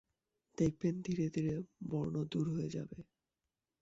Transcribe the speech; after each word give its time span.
দেখবেন, 0.57 0.95
ধীরে 1.01 1.25
ধীরে 1.35 1.53
ব্রণ 1.89 2.13
দূর 2.31 2.45
হয়ে 2.53 2.69
যাবে। 2.69 2.97